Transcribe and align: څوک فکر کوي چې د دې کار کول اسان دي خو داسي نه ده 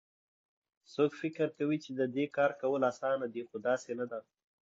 څوک 0.93 1.11
فکر 1.21 1.47
کوي 1.57 1.77
چې 1.83 1.91
د 1.99 2.01
دې 2.15 2.25
کار 2.35 2.51
کول 2.61 2.81
اسان 2.91 3.17
دي 3.33 3.41
خو 3.47 3.55
داسي 3.67 3.93
نه 3.99 4.05
ده 4.11 4.19